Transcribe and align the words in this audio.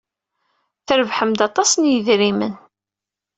Trebḥem-d 0.87 1.39
aṭas 1.47 1.71
n 1.75 1.83
yidrimen. 1.91 2.53